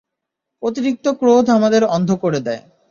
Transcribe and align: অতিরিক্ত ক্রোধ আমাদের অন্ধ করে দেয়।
অতিরিক্ত 0.63 1.05
ক্রোধ 1.13 1.45
আমাদের 1.49 1.81
অন্ধ 1.85 2.09
করে 2.15 2.39
দেয়। 2.39 2.63